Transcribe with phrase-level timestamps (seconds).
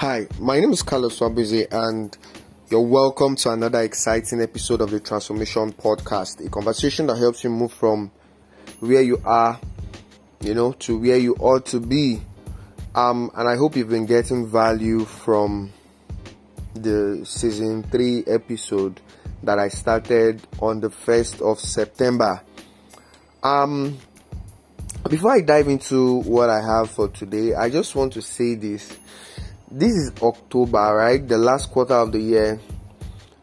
[0.00, 2.14] Hi, my name is Carlos Wabuze, and
[2.70, 7.48] you're welcome to another exciting episode of the Transformation Podcast, a conversation that helps you
[7.48, 8.10] move from
[8.80, 9.58] where you are,
[10.42, 12.20] you know, to where you ought to be.
[12.94, 15.72] Um, and I hope you've been getting value from
[16.74, 19.00] the season three episode
[19.44, 22.42] that I started on the first of September.
[23.42, 23.96] Um,
[25.08, 28.98] before I dive into what I have for today, I just want to say this
[29.70, 31.26] this is October, right?
[31.26, 32.60] The last quarter of the year.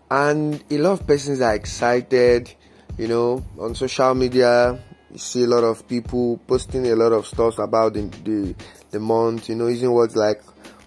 [0.09, 2.54] And a lot of persons are excited,
[2.98, 4.80] you know, on social media.
[5.12, 8.55] You see a lot of people posting a lot of stuff about the, the,
[8.91, 10.41] the month, you know, using words like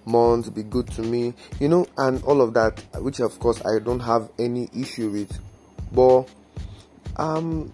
[0.07, 3.79] month, be good to me, you know, and all of that, which of course I
[3.81, 5.39] don't have any issue with.
[5.93, 6.29] But
[7.17, 7.73] um,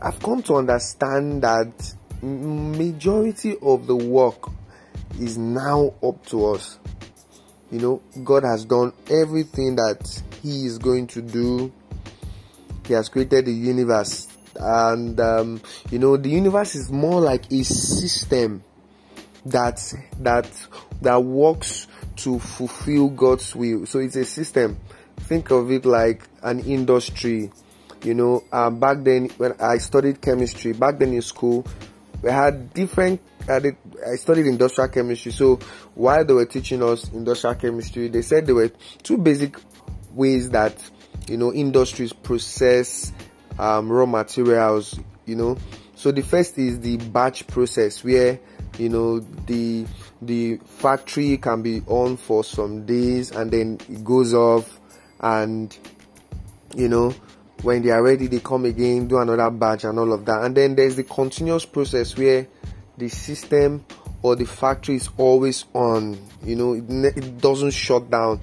[0.00, 4.50] I've come to understand that majority of the work
[5.20, 6.78] is now up to us.
[7.70, 11.72] You know, God has done everything that He is going to do.
[12.86, 17.64] He has created the universe, and um, you know, the universe is more like a
[17.64, 18.62] system
[19.46, 19.80] that
[20.20, 20.48] that
[21.02, 23.86] that works to fulfill God's will.
[23.86, 24.78] So it's a system.
[25.16, 27.50] Think of it like an industry.
[28.04, 31.66] You know, um, back then when I studied chemistry, back then in school,
[32.22, 33.60] we had different uh,
[34.06, 35.32] I studied industrial chemistry.
[35.32, 35.56] So
[35.94, 38.70] while they were teaching us industrial chemistry, they said there were
[39.02, 39.56] two basic
[40.12, 40.74] ways that
[41.28, 43.12] you know industries process
[43.58, 44.98] um, raw materials.
[45.24, 45.58] You know,
[45.94, 48.38] so the first is the batch process where
[48.78, 49.86] you know the
[50.22, 54.80] the factory can be on for some days and then it goes off
[55.20, 55.76] and
[56.74, 57.14] you know
[57.62, 60.56] when they are ready they come again do another batch and all of that and
[60.56, 62.46] then there's the continuous process where
[62.98, 63.84] the system
[64.22, 66.84] or the factory is always on you know it,
[67.16, 68.42] it doesn't shut down.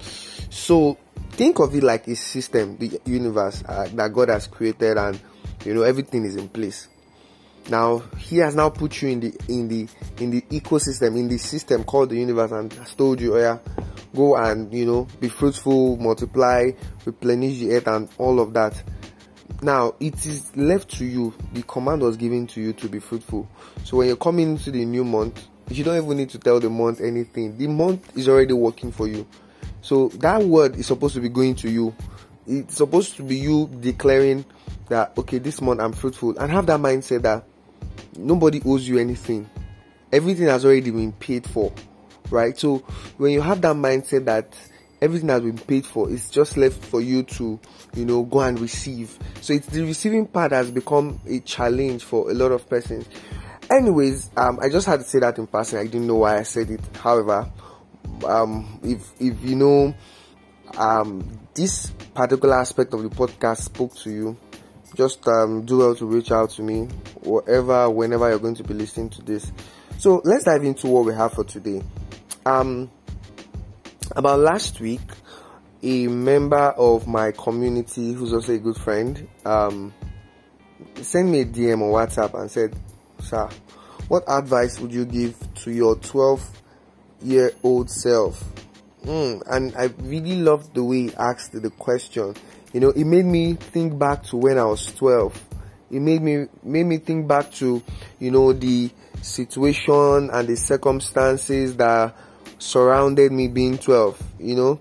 [0.50, 0.98] So
[1.30, 5.20] think of it like a system the universe uh, that god has created and
[5.64, 6.88] you know everything is in place.
[7.70, 11.38] Now he has now put you in the in the in the ecosystem in the
[11.38, 13.58] system called the universe and has told you oh yeah
[14.14, 16.70] go and you know be fruitful multiply
[17.04, 18.80] replenish the earth and all of that
[19.64, 21.34] now it is left to you.
[21.54, 23.48] The command was given to you to be fruitful.
[23.84, 26.68] So when you're coming into the new month, you don't even need to tell the
[26.68, 27.56] month anything.
[27.56, 29.26] The month is already working for you.
[29.80, 31.94] So that word is supposed to be going to you.
[32.46, 34.44] It's supposed to be you declaring
[34.88, 37.44] that okay, this month I'm fruitful and have that mindset that
[38.16, 39.48] nobody owes you anything.
[40.12, 41.72] Everything has already been paid for.
[42.30, 42.56] Right?
[42.58, 42.78] So
[43.16, 44.54] when you have that mindset that
[45.04, 46.10] everything has been paid for.
[46.10, 47.60] It's just left for you to,
[47.94, 49.18] you know, go and receive.
[49.42, 53.06] So it's the receiving part has become a challenge for a lot of persons.
[53.70, 55.78] Anyways, um, I just had to say that in passing.
[55.78, 56.80] I didn't know why I said it.
[56.96, 57.50] However,
[58.26, 59.94] um, if if you know,
[60.78, 64.36] um, this particular aspect of the podcast spoke to you,
[64.96, 66.84] just um, do well to reach out to me,
[67.20, 69.52] whatever, whenever you're going to be listening to this.
[69.98, 71.82] So let's dive into what we have for today.
[72.46, 72.90] Um,
[74.16, 75.00] about last week,
[75.82, 79.92] a member of my community, who's also a good friend, um,
[81.02, 82.74] sent me a DM on WhatsApp and said,
[83.20, 83.48] Sir,
[84.08, 86.62] what advice would you give to your 12
[87.22, 88.42] year old self?
[89.04, 92.34] Mm, and I really loved the way he asked the question.
[92.72, 95.48] You know, it made me think back to when I was 12.
[95.90, 97.82] It made me made me think back to,
[98.18, 98.90] you know, the
[99.22, 102.16] situation and the circumstances that
[102.64, 104.80] surrounded me being 12, you know.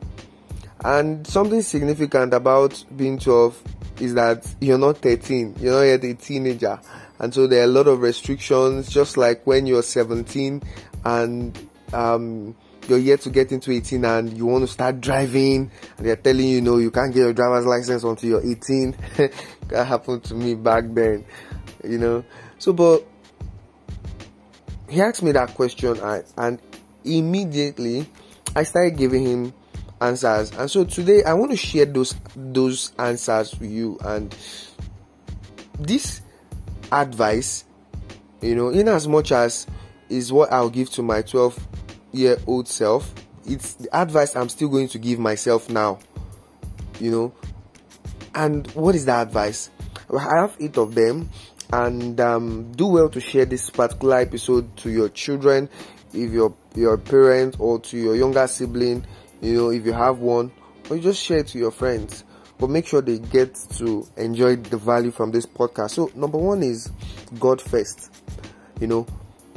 [0.84, 3.62] And something significant about being 12
[4.00, 6.80] is that you're not 13, you're not yet a teenager.
[7.20, 10.62] And so there are a lot of restrictions, just like when you're 17
[11.06, 12.56] and um,
[12.88, 16.48] you're yet to get into 18 and you want to start driving and they're telling
[16.48, 18.96] you, know, you can't get your driver's license until you're 18.
[19.68, 21.24] that happened to me back then,
[21.84, 22.26] you know.
[22.58, 23.06] So, but
[24.90, 26.60] he asked me that question and, and
[27.06, 28.08] immediately
[28.56, 29.54] I started giving him
[30.02, 30.52] answers.
[30.52, 34.36] And so today I want to share those those answers with you and
[35.80, 36.22] this
[36.92, 37.66] advice,
[38.42, 39.68] you know, in as much as
[40.10, 41.68] is what I'll give to my 12
[42.12, 43.14] year old self,
[43.46, 46.00] it's the advice I'm still going to give myself now.
[47.00, 47.34] You know,
[48.36, 49.70] and what is the advice?
[50.16, 51.30] I have eight of them,
[51.72, 55.70] and um, do well to share this particular episode to your children,
[56.14, 59.06] if your your parent or to your younger sibling,
[59.42, 60.52] you know, if you have one,
[60.90, 62.24] or you just share it to your friends.
[62.58, 65.92] But make sure they get to enjoy the value from this podcast.
[65.92, 66.92] So number one is
[67.40, 68.14] God first.
[68.80, 69.08] You know,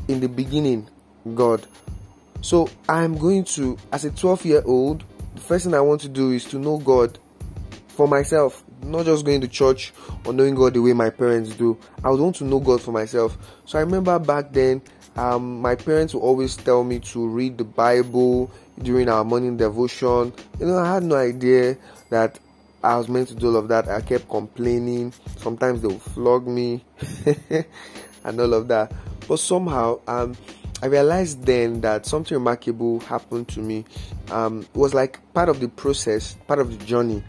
[0.08, 0.88] in the beginning,
[1.34, 1.66] God.
[2.40, 5.04] So I'm going to, as a 12 year old,
[5.34, 7.18] the first thing I want to do is to know God
[7.88, 9.92] for myself, not just going to church
[10.24, 11.78] or knowing God the way my parents do.
[12.04, 13.36] I would want to know God for myself.
[13.64, 14.82] So I remember back then,
[15.16, 18.50] um, my parents would always tell me to read the Bible
[18.82, 20.32] during our morning devotion.
[20.60, 21.76] You know, I had no idea
[22.10, 22.38] that
[22.84, 23.88] I was meant to do all of that.
[23.88, 25.12] I kept complaining.
[25.38, 26.84] Sometimes they would flog me
[28.24, 28.92] and all of that.
[29.26, 30.36] But somehow, um,
[30.82, 33.86] I realized then that something remarkable happened to me.
[34.30, 37.24] Um, it was like part of the process, part of the journey.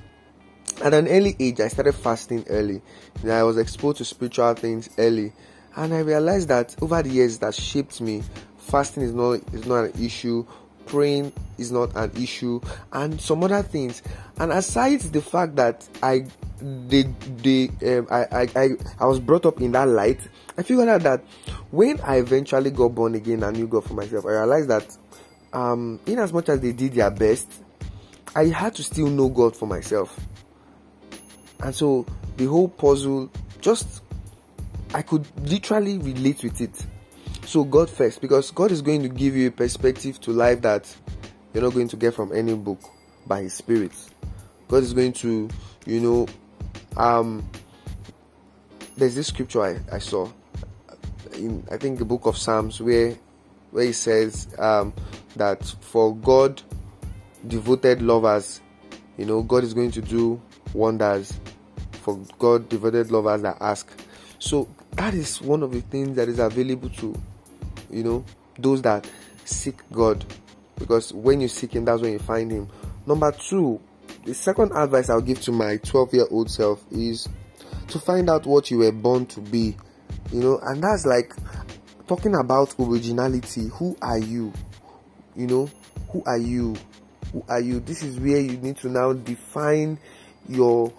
[0.83, 2.81] At an early age, I started fasting early.
[3.27, 5.31] I was exposed to spiritual things early,
[5.77, 8.23] and I realized that over the years that shaped me,
[8.57, 10.45] fasting is not is not an issue.
[10.87, 12.61] Praying is not an issue,
[12.93, 14.01] and some other things.
[14.39, 16.25] And aside the fact that I
[16.59, 17.07] the
[17.43, 18.69] the um, I, I I
[18.99, 20.19] I was brought up in that light,
[20.57, 21.23] I figured out that
[21.71, 24.97] when I eventually got born again and knew God for myself, I realized that
[25.53, 27.51] um, in as much as they did their best,
[28.35, 30.19] I had to still know God for myself.
[31.59, 32.05] And so
[32.37, 33.29] the whole puzzle
[33.61, 34.01] just
[34.93, 36.85] I could literally relate with it.
[37.45, 40.93] So God first, because God is going to give you a perspective to life that
[41.53, 42.81] you're not going to get from any book
[43.25, 43.91] by His Spirit.
[44.67, 45.49] God is going to,
[45.85, 46.27] you know,
[46.97, 47.47] um,
[48.97, 50.29] there's this scripture I, I saw
[51.33, 53.15] in I think the book of Psalms where
[53.71, 54.93] where he says um,
[55.35, 56.61] that for God
[57.47, 58.61] devoted lovers,
[59.17, 60.41] you know, God is going to do
[60.73, 61.33] wonders
[61.91, 63.89] for God devoted lovers that ask.
[64.39, 64.67] So
[64.97, 67.15] that is one of the things that is available to
[67.89, 68.25] you know
[68.59, 69.09] those that
[69.45, 70.25] seek God.
[70.77, 72.67] Because when you seek him that's when you find him.
[73.05, 73.79] Number 2,
[74.25, 77.29] the second advice I'll give to my 12 year old self is
[77.87, 79.75] to find out what you were born to be.
[80.31, 81.33] You know and that's like
[82.07, 83.69] talking about originality.
[83.73, 84.51] Who are you?
[85.35, 85.69] You know
[86.09, 86.75] who are you?
[87.31, 87.79] Who are you?
[87.79, 89.99] This is where you need to now define
[90.47, 90.91] your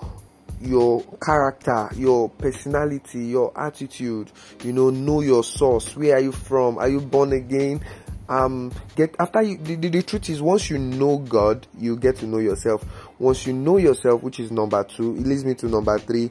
[0.60, 4.31] your character your personality your attitude
[4.64, 5.96] you know know your source.
[5.96, 6.78] Where are you from?
[6.78, 7.82] Are you born again?
[8.28, 12.16] Um get after you the, the, the truth is once you know god you get
[12.16, 12.84] to know yourself.
[13.19, 16.31] Once you know yourself which is number two it leads me to number three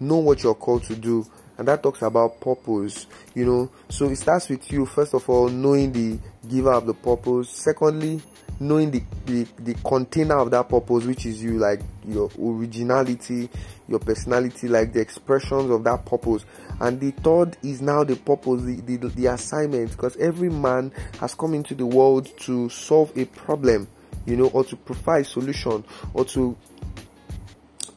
[0.00, 1.26] know what you're called to do
[1.58, 3.70] and that talks about purpose you know.
[3.88, 6.18] So it starts with you first of all knowing the
[6.48, 7.50] giver of the purpose.
[7.50, 8.20] Secondly
[8.58, 13.50] knowing the, the the container of that purpose which is you like your originality
[13.86, 16.44] your personality like the expressions of that purpose.
[16.80, 19.92] And the third is now the purpose the, the, the assignment.
[19.92, 23.88] Because every man has come into the world to solve a problem
[24.26, 26.56] you know or to provide solution or to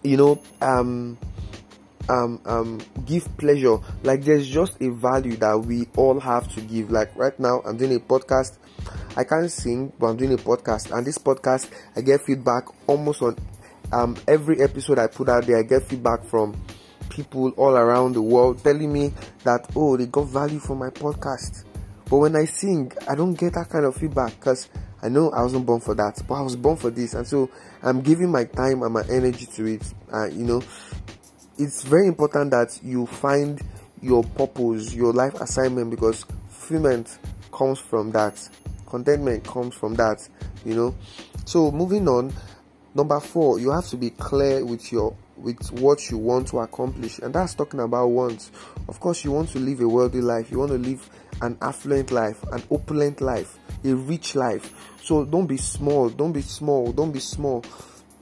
[0.04, 1.18] you know um
[2.10, 3.78] um, um, give pleasure.
[4.04, 6.92] Like there's just a value that we all have to give.
[6.92, 8.58] Like right now, I'm doing a podcast.
[9.16, 13.22] I can't sing, but I'm doing a podcast, and this podcast I get feedback almost
[13.22, 13.38] on
[13.92, 15.58] um, every episode I put out there.
[15.58, 16.60] I get feedback from
[17.10, 19.12] people all around the world telling me
[19.44, 21.66] that oh they got value from my podcast.
[22.10, 24.68] But when I sing, I don't get that kind of feedback because
[25.02, 27.50] I know I wasn't born for that, but I was born for this, and so
[27.84, 29.94] I'm giving my time and my energy to it.
[30.12, 30.62] Uh, you know,
[31.60, 33.62] it's very important that you find
[34.02, 37.20] your purpose, your life assignment, because fulfillment
[37.52, 38.50] comes from that.
[38.88, 40.28] Contentment comes from that,
[40.66, 40.96] you know.
[41.46, 42.34] So moving on,
[42.96, 47.20] number four, you have to be clear with your with what you want to accomplish,
[47.20, 48.52] and that's talking about wants.
[48.88, 51.10] Of course, you want to live a wealthy life, you want to live
[51.42, 54.74] an affluent life, an opulent life, a rich life.
[55.02, 57.64] So don't be small, don't be small, don't be small.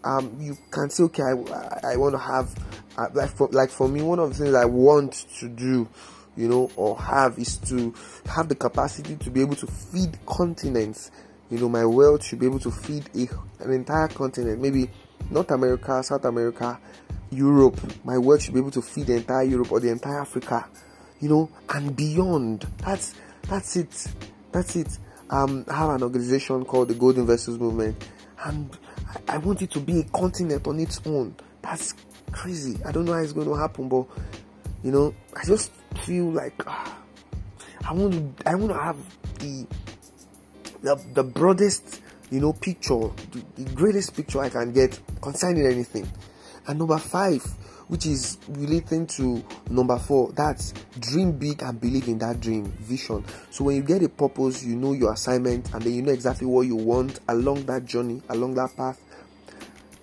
[0.04, 2.54] Um, you can say, okay, I, I want to have
[3.14, 5.88] like for like for me, one of the things I want to do,
[6.36, 7.94] you know, or have is to
[8.26, 11.12] have the capacity to be able to feed continents.
[11.50, 14.90] You know, my wealth should be able to feed a, an entire continent, maybe
[15.30, 16.80] North America, South America,
[17.32, 17.80] Europe.
[18.04, 20.68] My wealth should be able to feed the entire Europe or the entire Africa,
[21.20, 22.68] you know, and beyond.
[22.80, 23.14] That's
[23.44, 24.08] that's it.
[24.52, 24.98] That's it.
[25.30, 28.04] Um, I have an organization called the Gold Investors Movement,
[28.46, 28.78] and
[29.28, 31.36] I, I want it to be a continent on its own.
[31.68, 31.94] That's
[32.32, 32.80] crazy.
[32.86, 34.06] I don't know how it's going to happen, but
[34.84, 35.70] you know, I just
[36.06, 36.98] feel like ah,
[37.86, 38.50] I want to.
[38.50, 38.96] I want to have
[39.40, 39.68] the
[40.82, 46.10] the, the broadest, you know, picture, the, the greatest picture I can get concerning anything.
[46.68, 47.44] And number five,
[47.90, 53.26] which is relating to number four, that's dream big and believe in that dream, vision.
[53.50, 56.48] So when you get a purpose, you know your assignment, and then you know exactly
[56.48, 59.02] what you want along that journey, along that path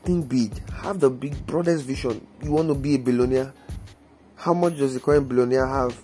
[0.05, 0.69] think big.
[0.71, 2.27] Have the big broadest vision.
[2.43, 3.53] You want to be a billionaire.
[4.37, 6.01] How much does the current billionaire have?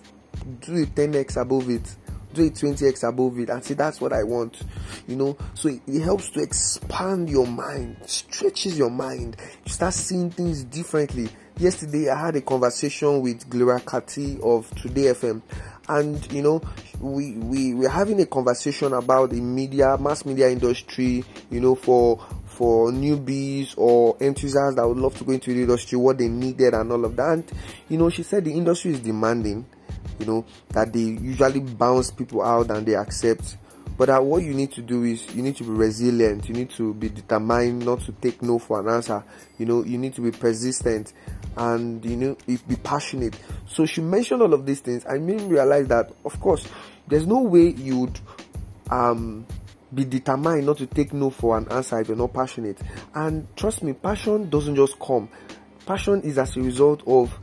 [0.61, 1.95] Do a 10x above it.
[2.33, 4.61] do a 20x above it and say that's what I want.
[5.07, 9.37] You know, so it, it helps to expand your mind, stretches your mind.
[9.65, 11.29] You start seeing things differently.
[11.57, 15.41] Yesterday, I had a conversation with Gloria Kati of Today FM,
[15.89, 16.61] and you know,
[16.99, 21.23] we we we're having a conversation about the media, mass media industry.
[21.49, 22.25] You know, for
[22.61, 26.75] for newbies or enthusiasts that would love to go into the industry, what they needed
[26.75, 27.29] and all of that.
[27.31, 27.51] And,
[27.89, 29.65] you know, she said the industry is demanding,
[30.19, 33.57] you know, that they usually bounce people out and they accept.
[33.97, 36.47] But uh, what you need to do is you need to be resilient.
[36.49, 39.23] You need to be determined not to take no for an answer.
[39.57, 41.13] You know, you need to be persistent
[41.57, 43.39] and you know be passionate.
[43.65, 45.03] So she mentioned all of these things.
[45.09, 46.67] I made me realize that of course
[47.07, 48.19] there's no way you'd
[48.91, 49.47] um
[49.93, 52.79] be determined not to take no for an answer if you're not passionate.
[53.13, 55.29] And trust me, passion doesn't just come.
[55.85, 57.37] Passion is as a result of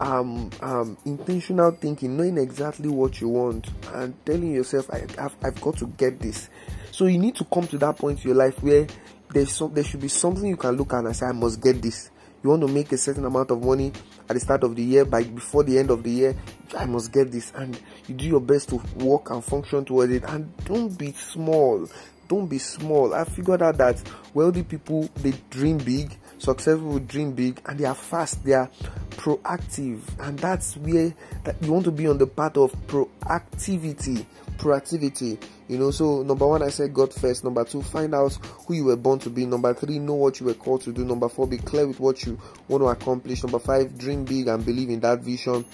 [0.00, 5.60] um, um, intentional thinking, knowing exactly what you want, and telling yourself, I, have I've
[5.60, 6.48] got to get this.
[6.90, 8.86] So you need to come to that point in your life where
[9.30, 11.80] there's some, there should be something you can look at and say, I must get
[11.80, 12.10] this.
[12.42, 13.92] You want to make a certain amount of money
[14.28, 16.36] at the start of the year, by before the end of the year,
[16.76, 20.24] I must get this, and you do your best to work and function towards it.
[20.24, 21.88] And don't be small.
[22.28, 23.14] Don't be small.
[23.14, 27.94] I figured out that wealthy people they dream big, successful dream big, and they are
[27.94, 28.44] fast.
[28.44, 28.70] They are
[29.10, 34.24] proactive, and that's where that you want to be on the path of proactivity.
[34.62, 35.38] Proactivity
[35.72, 37.44] you know, so number one, I said God first.
[37.44, 38.34] Number two, find out
[38.66, 39.46] who you were born to be.
[39.46, 41.02] Number three, know what you were called to do.
[41.02, 42.38] Number four, be clear with what you
[42.68, 43.42] want to accomplish.
[43.42, 45.64] Number five, dream big and believe in that vision.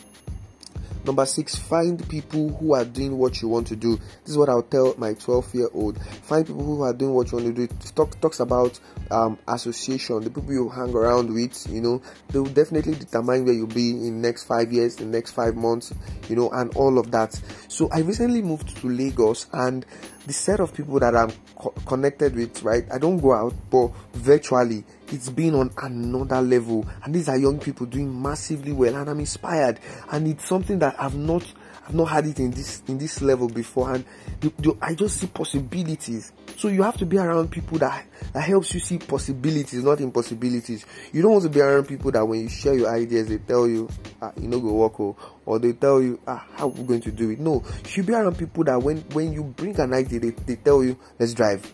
[1.09, 3.97] Number six, find people who are doing what you want to do.
[3.97, 5.99] This is what I'll tell my 12 year old.
[6.05, 7.63] Find people who are doing what you want to do.
[7.63, 8.79] It talk, talks about
[9.11, 13.55] um, association, the people you hang around with, you know, they will definitely determine where
[13.55, 15.95] you'll be in next five years, in next five months,
[16.29, 17.41] you know, and all of that.
[17.69, 19.87] So I recently moved to Lagos and
[20.27, 22.85] the set of people that I'm co- connected with, right?
[22.93, 26.87] I don't go out, but virtually it's been on another level.
[27.05, 29.81] And these are young people doing massively well, and I'm inspired.
[30.11, 31.45] And it's something that I've not
[31.89, 34.05] I've not had it in this in this level before, and
[34.41, 36.33] the, the, I just see possibilities.
[36.59, 40.85] So you have to be around people that that helps you see possibilities, not impossibilities.
[41.13, 43.67] You don't want to be around people that when you share your ideas, they tell
[43.67, 43.89] you,
[44.21, 47.01] ah, you know, go work, or, oh, or they tell you, ah, how we going
[47.01, 47.41] to do it.
[47.41, 50.57] No, you should be around people that when when you bring an idea, they, they
[50.57, 51.73] tell you, let's drive,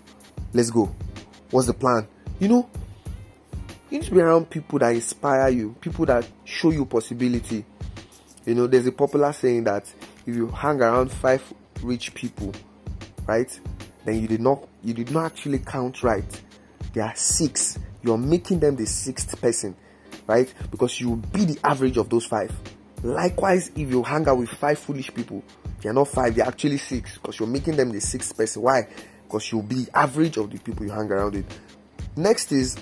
[0.53, 0.95] let's go.
[1.51, 2.07] What's the plan?
[2.39, 2.71] You know,
[3.95, 7.65] you need to be around people that inspire you, people that show you possibility.
[8.45, 9.85] You know, there's a popular saying that
[10.27, 11.41] if you hang around five
[11.81, 12.53] rich people,
[13.25, 13.49] right,
[14.05, 16.25] then you did not you did not actually count right.
[16.93, 17.79] There are six.
[18.03, 19.77] You're making them the sixth person,
[20.27, 20.53] right?
[20.73, 22.53] Because you will be the average of those five.
[23.05, 25.45] Likewise, if you hang out with five foolish people,
[25.81, 28.63] they're not five, they're actually six, because you're making them the sixth person.
[28.63, 28.89] Why?
[29.23, 31.47] Because you'll be average of the people you hang around with.
[32.17, 32.77] Next is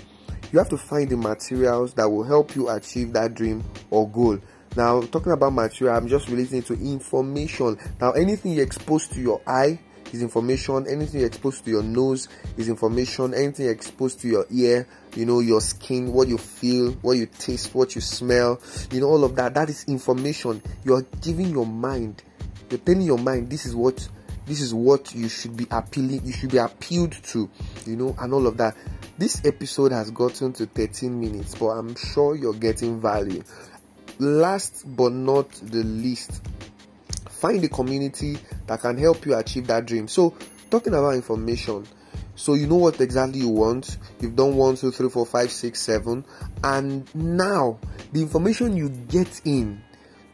[0.53, 4.37] you have to find the materials that will help you achieve that dream or goal.
[4.77, 7.77] Now, talking about material, I'm just relating to information.
[7.99, 9.79] Now, anything you expose to your eye
[10.11, 10.85] is information.
[10.87, 13.33] Anything you expose to your nose is information.
[13.33, 17.25] Anything you expose to your ear, you know, your skin, what you feel, what you
[17.25, 19.55] taste, what you smell, you know, all of that.
[19.55, 20.61] That is information.
[20.83, 22.21] You are giving your mind,
[22.69, 24.07] you're telling your mind this is what
[24.45, 27.49] this is what you should be appealing, you should be appealed to,
[27.85, 28.75] you know, and all of that.
[29.17, 33.43] This episode has gotten to 13 minutes, but I'm sure you're getting value
[34.19, 36.41] last but not the least,
[37.29, 40.07] find a community that can help you achieve that dream.
[40.07, 40.35] So,
[40.69, 41.85] talking about information,
[42.35, 43.97] so you know what exactly you want.
[44.19, 46.25] You've done one, two, three, four, five, six, seven,
[46.63, 47.79] and now
[48.11, 49.83] the information you get in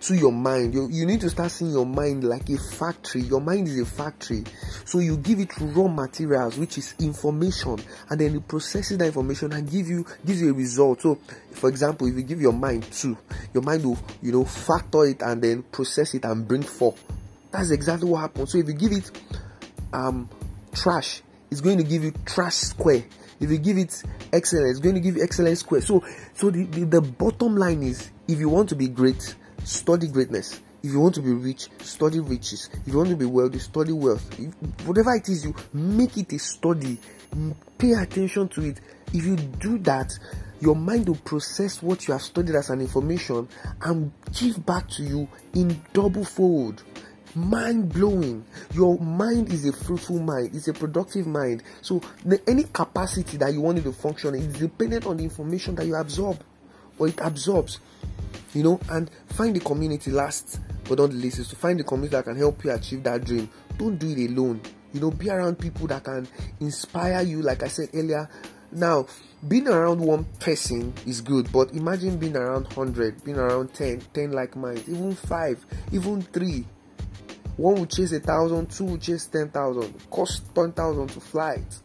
[0.01, 0.73] to your mind.
[0.73, 3.21] You, you need to start seeing your mind like a factory.
[3.21, 4.43] Your mind is a factory.
[4.85, 7.77] So you give it raw materials, which is information,
[8.09, 11.01] and then it processes that information and give you gives you a result.
[11.01, 11.15] So,
[11.51, 13.17] for example, if you give your mind two,
[13.53, 16.95] your mind will you know factor it and then process it and bring four.
[17.51, 18.51] That's exactly what happens.
[18.51, 19.11] So if you give it
[19.91, 20.29] um
[20.73, 23.03] trash, it's going to give you trash square.
[23.39, 24.03] If you give it
[24.33, 25.81] excellence, it's going to give you excellence square.
[25.81, 26.03] So
[26.33, 30.61] so the, the, the bottom line is if you want to be great, study greatness.
[30.81, 32.69] If you want to be rich, study riches.
[32.85, 34.39] If you want to be wealthy, study wealth.
[34.39, 34.53] If,
[34.87, 36.97] whatever it is, you make it a study.
[37.77, 38.79] Pay attention to it.
[39.13, 40.17] If you do that,
[40.61, 43.47] your mind will process what you have studied as an information
[43.81, 46.83] and give back to you in double fold.
[47.35, 48.45] Mind blowing.
[48.73, 51.63] Your mind is a fruitful mind, it's a productive mind.
[51.81, 55.75] So, the, any capacity that you want it to function is dependent on the information
[55.75, 56.43] that you absorb
[56.99, 57.79] or it absorbs
[58.53, 62.15] you know, and find the community last but not least is to find the community
[62.15, 63.47] that can help you achieve that dream.
[63.77, 64.59] Don't do it alone.
[64.91, 66.27] You know, be around people that can
[66.59, 68.27] inspire you, like I said earlier.
[68.71, 69.05] Now,
[69.47, 74.31] being around one person is good, but imagine being around 100, being around 10, 10
[74.31, 76.65] like minds, even 5, even 3.
[77.57, 81.79] One will chase a thousand, two will chase 10,000, cost 10,000 to fly it,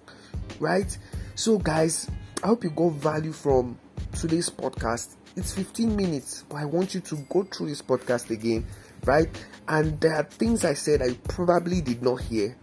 [0.61, 0.97] right?
[1.35, 2.09] So, guys,
[2.43, 3.79] I hope you got value from
[4.25, 5.17] today's podcast.
[5.37, 8.67] It's 15 minutes, but I want you to go through this podcast again,
[9.05, 9.29] right?
[9.69, 12.57] And there are things I said I probably did not hear,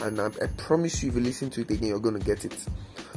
[0.00, 2.44] and I, I promise you, if you listen to it again, you're going to get
[2.44, 2.62] it.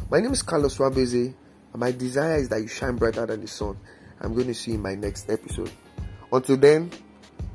[0.10, 1.33] My name is Carlos Wabeze,
[1.74, 3.77] and my desire is that you shine brighter than the sun.
[4.21, 5.69] I'm going to see you in my next episode.
[6.31, 6.91] Until then,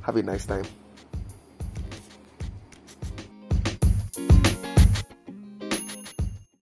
[0.03, 0.67] have a nice time.